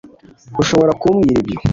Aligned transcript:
ushobora 0.61 0.91
kumbwira 1.01 1.37
ibyo 1.41 1.57